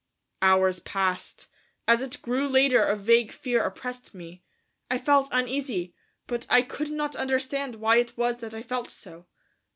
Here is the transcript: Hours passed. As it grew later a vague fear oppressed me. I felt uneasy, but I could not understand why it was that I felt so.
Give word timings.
Hours 0.41 0.79
passed. 0.79 1.45
As 1.87 2.01
it 2.01 2.23
grew 2.23 2.47
later 2.49 2.81
a 2.81 2.95
vague 2.95 3.31
fear 3.31 3.63
oppressed 3.63 4.15
me. 4.15 4.41
I 4.89 4.97
felt 4.97 5.29
uneasy, 5.31 5.93
but 6.25 6.47
I 6.49 6.63
could 6.63 6.89
not 6.89 7.15
understand 7.15 7.75
why 7.75 7.97
it 7.97 8.17
was 8.17 8.37
that 8.37 8.55
I 8.55 8.63
felt 8.63 8.89
so. 8.89 9.27